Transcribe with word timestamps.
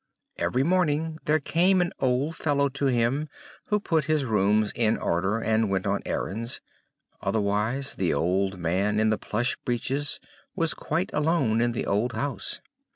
Every 0.37 0.63
morning 0.63 1.19
there 1.25 1.39
came 1.39 1.79
an 1.79 1.91
old 1.99 2.35
fellow 2.35 2.69
to 2.69 2.87
him 2.87 3.29
who 3.65 3.79
put 3.79 4.05
his 4.05 4.25
rooms 4.25 4.71
in 4.73 4.97
order, 4.97 5.37
and 5.37 5.69
went 5.69 5.85
on 5.85 6.01
errands; 6.07 6.59
otherwise, 7.21 7.93
the 7.93 8.11
old 8.11 8.57
man 8.57 8.99
in 8.99 9.11
the 9.11 9.19
plush 9.19 9.55
breeches 9.57 10.19
was 10.55 10.73
quite 10.73 11.11
alone 11.13 11.61
in 11.61 11.73
the 11.73 11.85
old 11.85 12.13
house. 12.13 12.61